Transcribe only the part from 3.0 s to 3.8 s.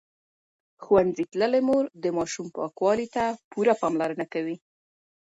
ته پوره